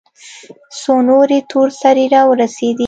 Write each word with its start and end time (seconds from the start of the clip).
څو 0.79 0.93
نورې 1.09 1.39
تور 1.49 1.67
سرې 1.81 2.05
راورسېدې. 2.13 2.79